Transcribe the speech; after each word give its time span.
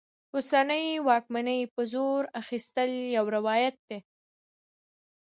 اوسنۍ 0.35 0.85
واکمنۍ 1.07 1.61
په 1.73 1.81
زور 1.93 2.21
اخیستل 2.41 2.91
یو 3.15 3.25
روایت 3.35 3.75
دی. 3.87 3.99